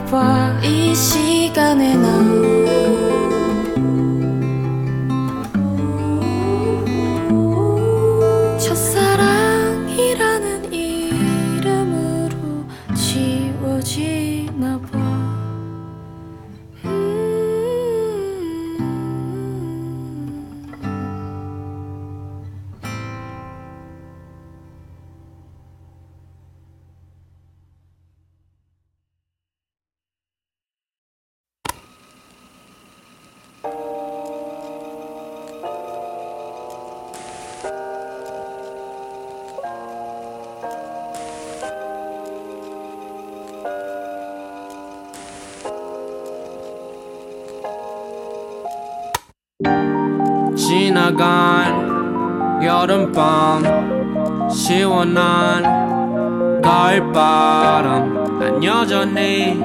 [0.00, 3.01] ばいしがねな
[54.52, 55.62] 시원한
[56.62, 59.62] 가을바람 난 여전히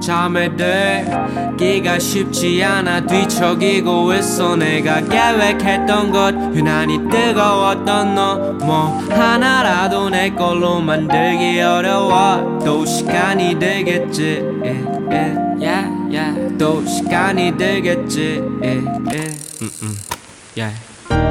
[0.00, 10.28] 잠에 들기가 쉽지 않아 뒤척이고 있어 내가 계획했던 것 유난히 뜨거웠던 너 뭐 하나라도 내
[10.28, 16.58] 걸로 만들기 어려워 또 시간이 들겠지 yeah, yeah, yeah.
[16.58, 19.36] 또 시간이 들겠지 yeah, yeah.
[19.62, 19.96] Mm -mm.
[20.54, 20.74] Yeah.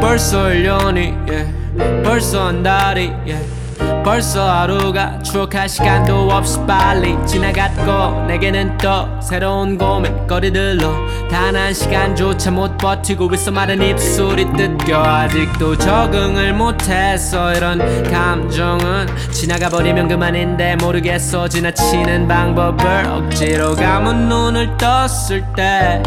[0.02, 1.57] 벌써 1년이 yeah.
[2.04, 3.58] 벌써 한 달이 yeah.
[4.04, 12.78] 벌써 하루가 추억할 시간도 없이 빨리 지나갔고 내게는 또 새로운 고민거리들로 단 한 시간조차 못
[12.78, 15.04] 버티고 있어 마른 입술이 뜯겨.
[15.04, 17.80] 아직도 적응을 못했어 이런
[18.10, 21.48] 감정은 지나가 버리면 그만인데 모르겠어.
[21.50, 26.02] 지나치는 방법을 억지로 감은 눈을 떴을 때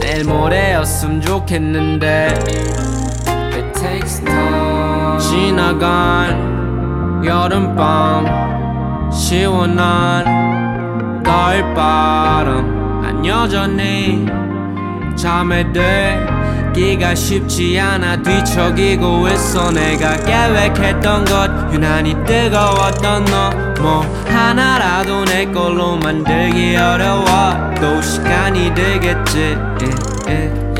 [0.00, 2.34] 내일 모레였으면 좋겠는데
[5.18, 10.24] 지나간 여름밤 시원한
[11.22, 13.02] 가을바람.
[13.02, 14.26] 난 여전히
[15.16, 19.70] 잠에 들기가 쉽지 않아 뒤척이고 있어.
[19.70, 23.50] 내가 계획했던 것 유난히 뜨거웠던 너.
[23.82, 27.24] 뭐 하나라도 내 걸로 만들기 어려워.
[27.80, 29.56] 또 시간이 들겠지.
[29.80, 29.94] yeah,
[30.26, 30.73] yeah, yeah.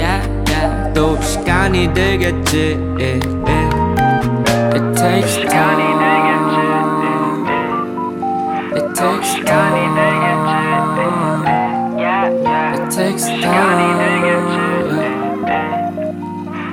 [0.94, 3.70] 또 시간이 들겠지 yeah, yeah.
[4.76, 6.00] It takes time
[8.76, 9.98] It takes time
[12.76, 14.00] It takes time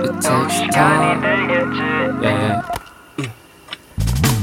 [0.04, 1.89] It takes time yeah.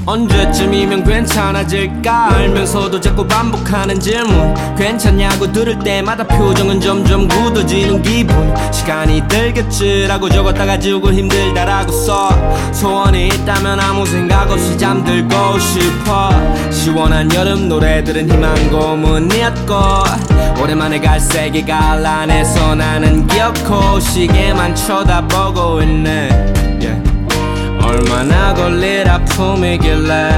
[0.09, 4.55] 언제쯤이면 괜찮아질까 알면서도 자꾸 반복하는 질문.
[4.75, 8.55] 괜찮냐고 들을 때마다 표정은 점점 굳어지는 기분.
[8.73, 12.31] 시간이 들겠지라고 적었다가 지우고 힘들다라고 써.
[12.73, 16.31] 소원이 있다면 아무 생각 없이 잠들고 싶어.
[16.71, 19.75] 시원한 여름 노래들은 희망 고문이었고
[20.63, 26.68] 오랜만에 갈색이 안에서 나는 기억고 시계만 쳐다보고 있네.
[27.89, 30.31] 얼마나 걸릴 아픔이길래.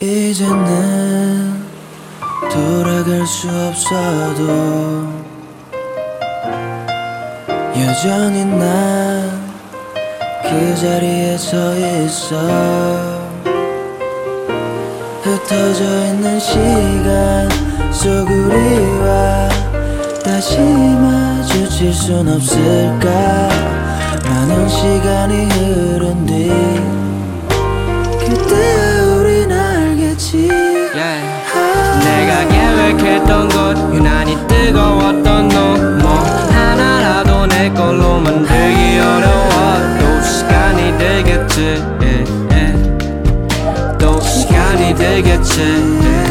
[0.00, 1.64] 이제는
[2.50, 5.12] 돌아갈 수 없어도
[7.76, 9.48] 여전히 난
[10.48, 12.36] 그 자리에 서 있어.
[15.22, 17.48] 흩어져 있는 시간
[17.92, 19.48] 속 우리와
[20.28, 23.48] 다시 마주칠 순 없을까?
[24.28, 26.52] 많은 시간이 흐른 뒤
[28.20, 30.50] 그때 우린 알겠지.
[30.94, 31.24] Yeah.
[32.04, 36.10] 내가 계획했던 것 유난히 뜨거웠던 너뭐
[36.50, 39.48] 하나라도 내 걸로 만들기 어려워
[39.98, 41.82] 또 시간이 들겠지.
[42.02, 43.98] yeah, yeah.
[43.98, 46.27] 또 시간이 들겠지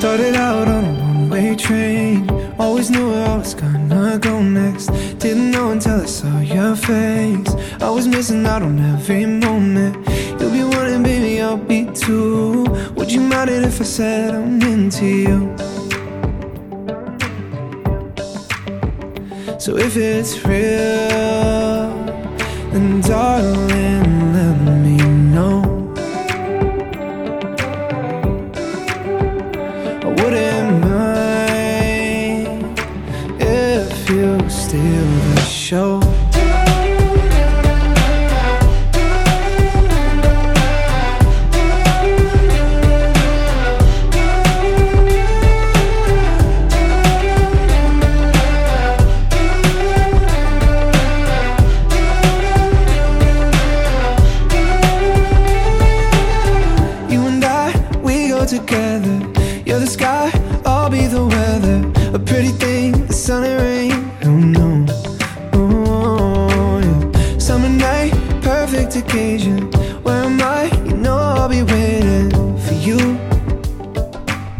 [0.00, 2.26] Started out on a one-way train.
[2.58, 4.86] Always knew where I was gonna go next.
[5.18, 7.54] Didn't know until I saw your face.
[7.82, 9.94] I was missing out on every moment.
[10.40, 12.64] You'll be wanting, baby, I'll be too.
[12.96, 15.54] Would you mind it if I said I'm into you?
[19.58, 21.90] So if it's real
[22.72, 24.19] Then darling,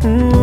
[0.03, 0.40] Mm.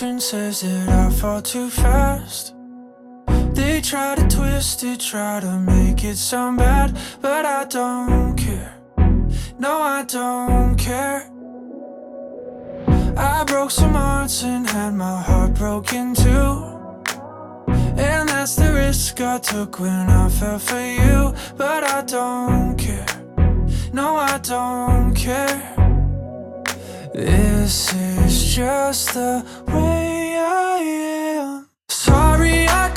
[0.00, 2.54] Reflection says that I fall too fast.
[3.52, 8.76] They try to twist it, try to make it sound bad But I don't care.
[9.58, 11.28] No, I don't care.
[13.16, 16.52] I broke some hearts and had my heart broken too.
[17.98, 23.06] And that's the risk I took when I fell for you But I don't care.
[23.92, 25.87] No, I don't care.
[27.18, 31.68] This is just the way I am.
[31.88, 32.87] Sorry, I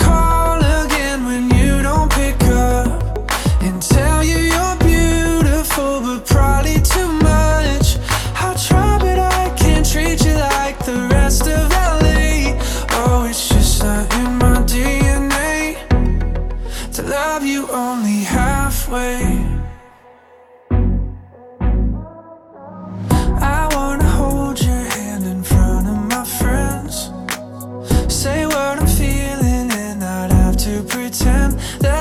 [31.80, 32.01] that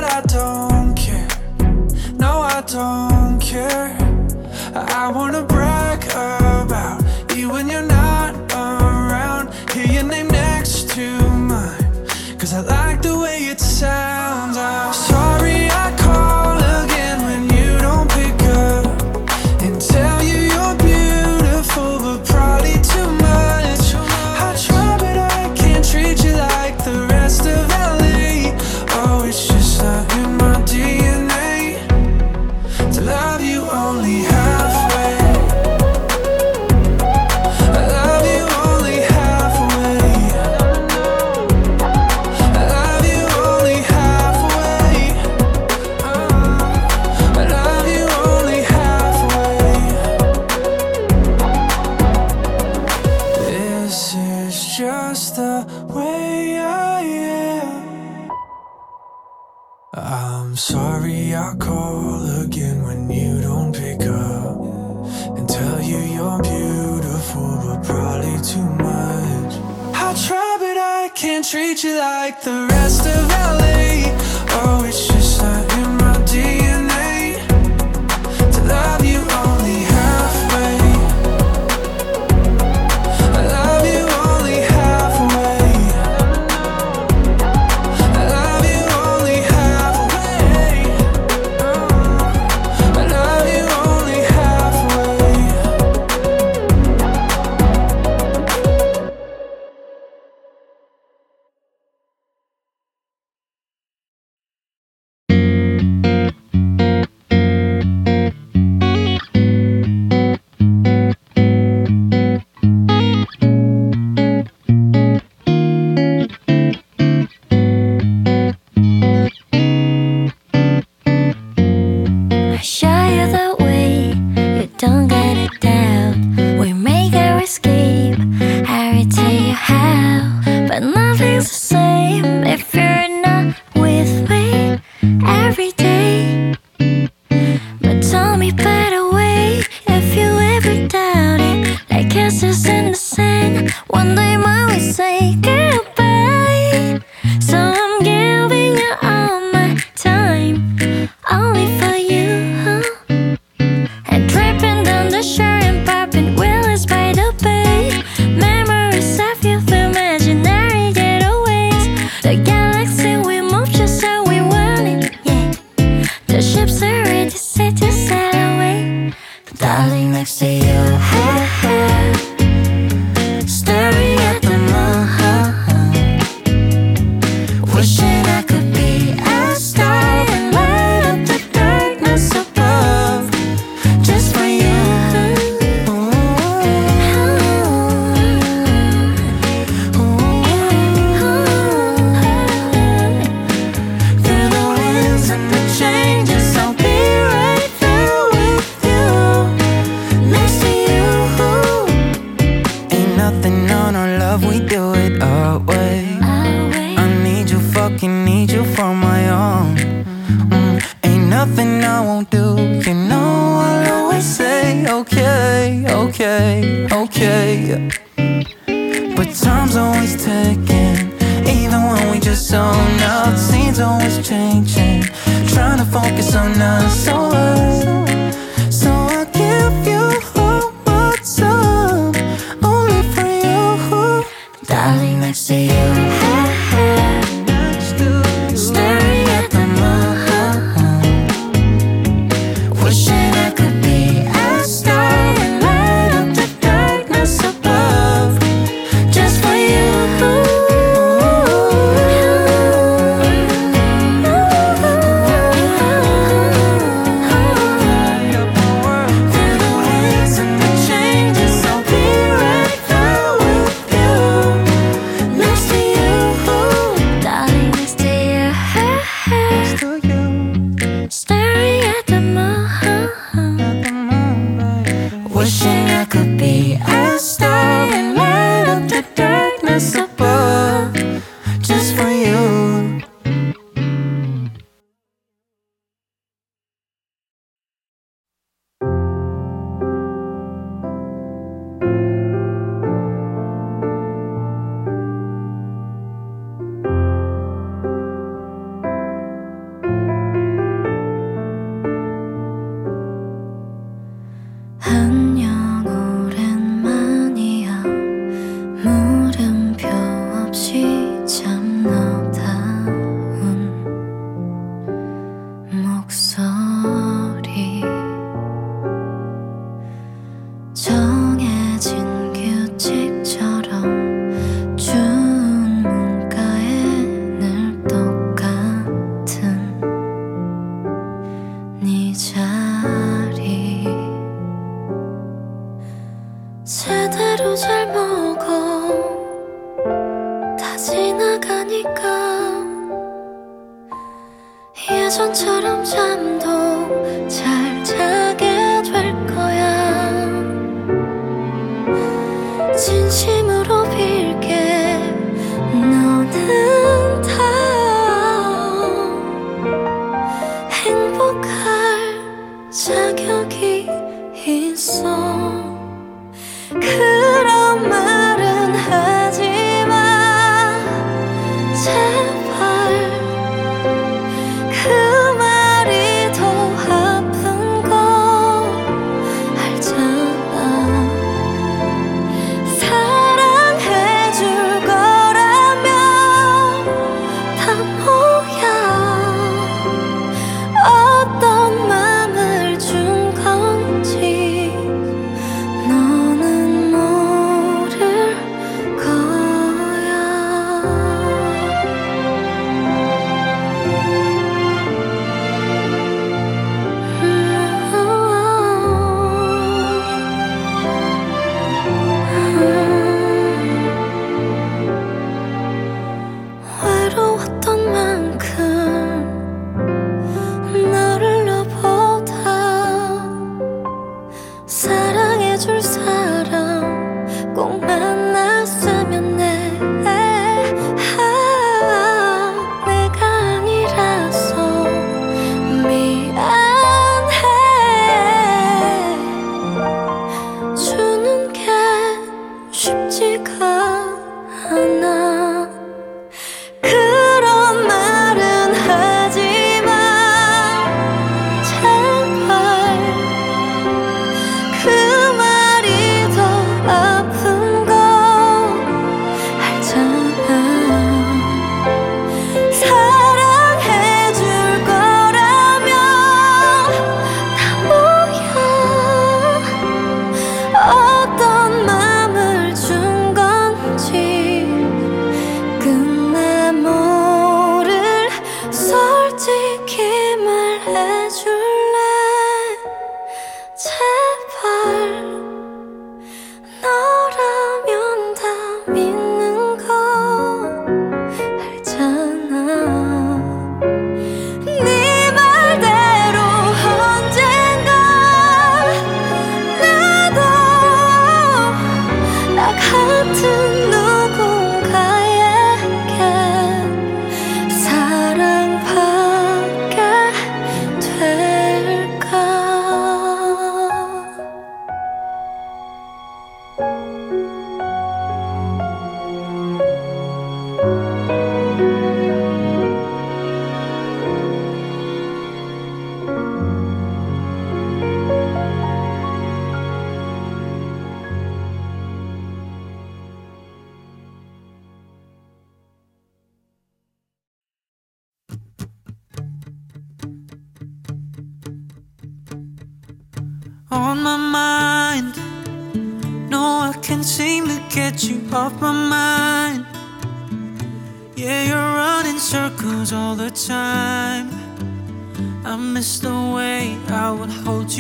[352.81, 353.80] 진심으로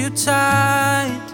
[0.00, 1.28] you tight.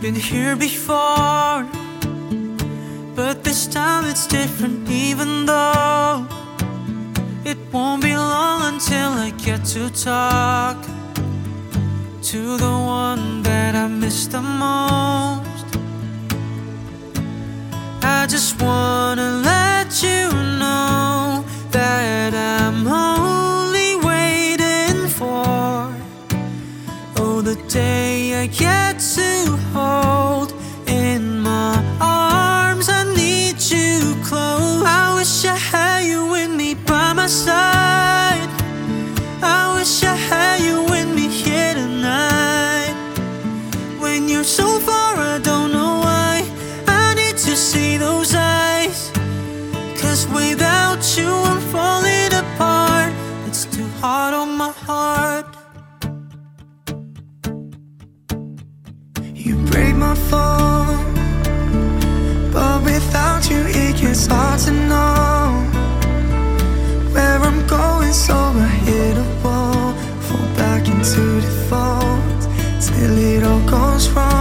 [0.00, 1.66] Been here before,
[3.14, 6.26] but this time it's different, even though
[7.44, 10.78] it won't be long until I get to talk
[12.30, 15.68] to the one that I miss the most.
[18.02, 19.37] I just wanna
[54.00, 55.46] heart on my heart.
[59.34, 60.86] You break my fall,
[62.52, 65.64] but without you, it gets hard to know
[67.12, 68.12] where I'm going.
[68.12, 69.92] So I hit a wall,
[70.26, 72.40] fall back into default
[72.84, 74.37] till it all goes wrong.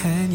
[0.00, 0.29] hand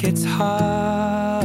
[0.00, 1.42] gets hard.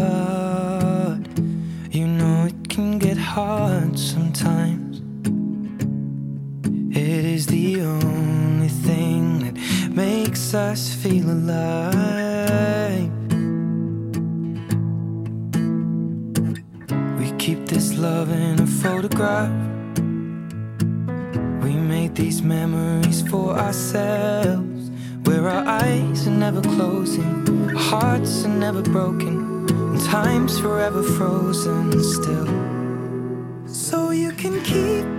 [1.91, 5.01] You know it can get hard sometimes.
[6.95, 9.55] It is the only thing that
[9.93, 13.11] makes us feel alive.
[17.19, 19.51] We keep this love in a photograph.
[21.61, 24.91] We made these memories for ourselves,
[25.25, 32.47] where our eyes are never closing hearts are never broken, and time's forever frozen still.
[33.67, 35.14] So you can keep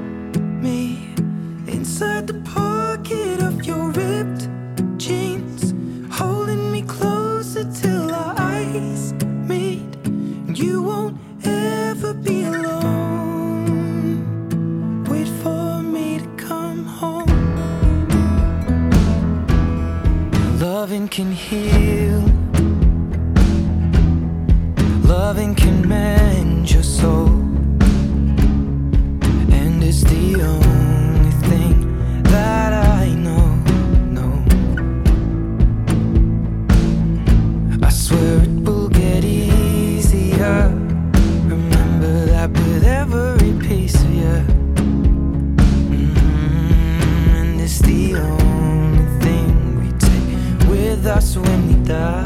[51.87, 52.26] acreditar.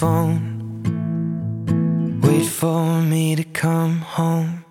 [0.00, 0.40] Phone.
[2.22, 4.64] Wait for me to come home.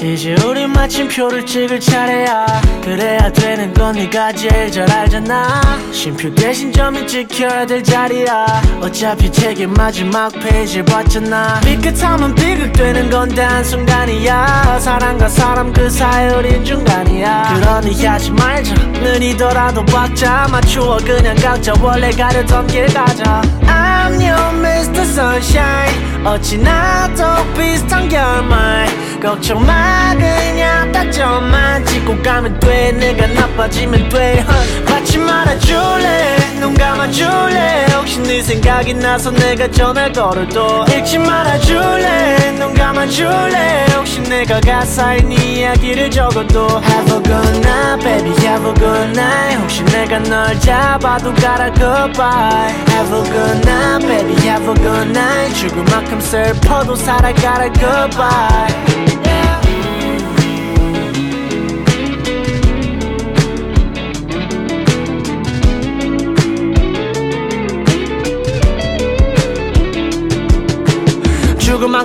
[0.00, 5.60] 이제 우리 마침표를 찍을 차례야 그래야 되는 건 네가 제일 잘 알잖아.
[5.92, 8.62] 쉼표 대신 점이 찍혀야 될 자리야.
[8.80, 11.60] 어차피 책의 마지막 페이지를 봤잖아.
[11.60, 14.78] 삐끗하면 비극되는 건데 한순간이야.
[14.80, 17.56] 사람과 사람 그 사이 우린 중간이야.
[17.56, 18.74] 그러니 하지 말자.
[18.74, 21.74] 느리더라도 박자 맞추어 그냥 각자.
[21.82, 23.42] 원래 가려던 길 가자.
[23.66, 25.02] I'm your Mr.
[25.02, 25.87] Sunshine
[26.24, 28.86] 어찌나 더 비슷한 결말.
[29.22, 31.84] 걱정 마 그냥 딱 점만.
[31.86, 32.92] 찍고 가면 돼.
[32.92, 34.44] 내가 나빠지면 돼.
[34.86, 43.86] 받지 말아줄래 눈 감아줄래 혹시 네 생각이 나서 내가 전화를 걸어도 읽지 말아줄래 눈 감아줄래
[43.96, 49.56] 혹시 내가 가사에 네 이야기를 적어도 Have a good night baby have a good night
[49.60, 55.54] 혹시 내가 널 잡아도 가라 goodbye Have a good night baby have a good night
[55.54, 58.87] 죽을 만큼 슬퍼도 살아가라 goodbye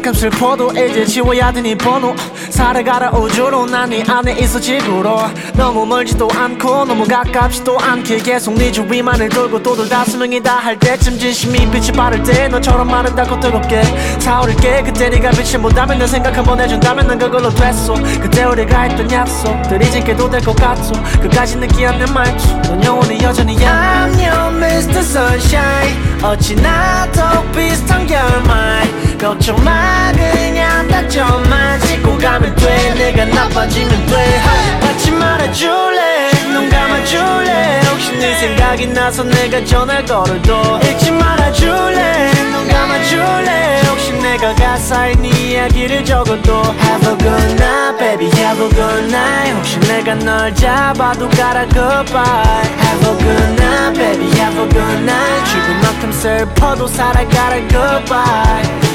[0.03, 2.13] 만큼 슬퍼도 이제 지워야 되니 번호.
[2.49, 5.17] 살아가라 우주로 난 네 안에 있어 지구로.
[5.53, 10.77] 너무 멀지도 않고 너무 가깝지도 않게 계속 네 주위만을 돌고 또 돌다 수명이 다 할
[10.77, 13.81] 때쯤 진심이 빛이 바를 때 너처럼 아름답고 뜨겁게
[14.19, 14.83] 사오를게.
[14.83, 17.93] 그때 네가 빛을 못하면 내 생각 한번 해준다면 난 그걸로 됐어.
[18.21, 20.91] 그때 우리가 했던 약속들 이젠 깨도 될 것 같소.
[21.21, 24.99] 끝까지 느끼 않는 말투 넌 영원히 여전히 I'm your Mr.
[24.99, 26.13] Sunshine.
[26.23, 28.83] 어찌나 더 비슷한 결말
[29.23, 32.93] 걱정 마 그냥 닥쳐만 짚고 가면 돼.
[32.95, 34.41] 내가 나빠지면 돼.
[34.81, 36.29] 받지 말아줄래?
[36.51, 37.79] 눈 감아줄래?
[37.89, 42.31] 혹시 네 생각이 나서 내가 전화를 걸어도 잊지 말아줄래?
[42.51, 43.81] 눈 감아줄래?
[43.87, 49.53] 혹시 내가 가사에 네 이야기를 적어도 Have a good night baby have a good night.
[49.55, 52.67] 혹시 내가 널 잡아도 가라 goodbye.
[52.77, 55.45] Have a good night baby have a good night.
[55.49, 58.92] 죽을 만큼 슬퍼도 살아가라 goodbye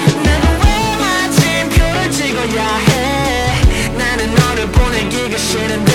[2.37, 5.91] 마침표를 찍어야 해 나는 너를 보내기가 싫은데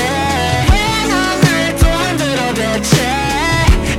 [0.70, 0.74] 왜
[1.08, 2.96] 넌 날 또 안 들어 대체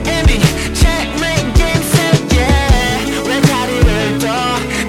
[0.05, 0.39] Amy
[0.73, 4.27] checkmate game set yeah 왜 다리를 떠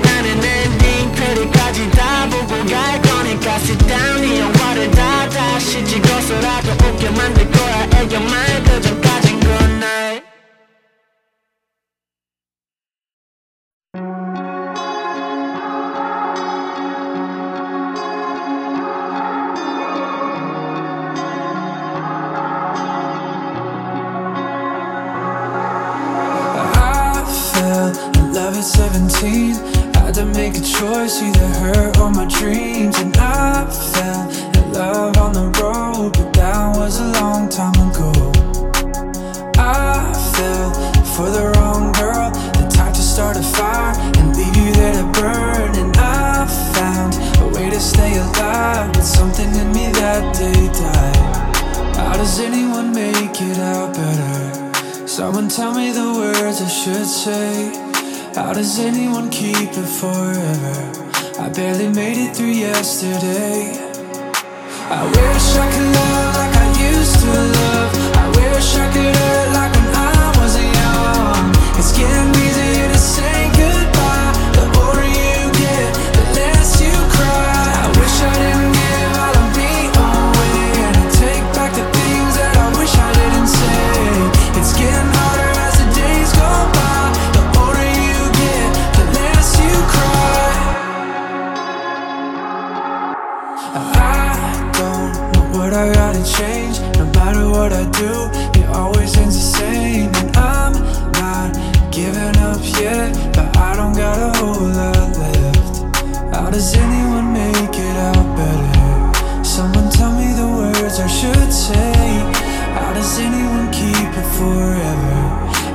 [0.02, 7.10] 나는 엔딩 페리까지 다 보고 갈 거니까 sit down 이 영화를 다 다시 찍어서라도 웃게
[7.10, 9.23] 만들 거야 애교 말그 전까진
[28.45, 29.55] love at 17.
[29.95, 32.95] Had to make a choice, either her or my dreams.
[32.99, 38.11] And I fell in love on the road, but that was a long time ago.
[39.57, 40.69] I fell
[41.15, 42.29] for the wrong girl,
[42.59, 45.71] the type to start a fire and leave you there to burn.
[45.81, 51.95] And I found a way to stay alive, but something in me that day died.
[51.97, 55.07] How does anyone make it out better?
[55.07, 57.84] Someone tell me the words I should say.
[58.35, 60.75] How does anyone keep it forever?
[61.39, 63.71] I barely made it through yesterday.
[64.91, 67.95] I wish I could love like I used to love.
[68.17, 69.44] I wish I could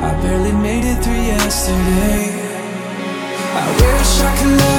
[0.02, 2.32] I barely made it through yesterday.
[3.52, 4.69] I wish I could